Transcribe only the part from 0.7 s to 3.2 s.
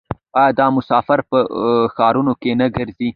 مسافر په ښارونو کې نه ګرځي؟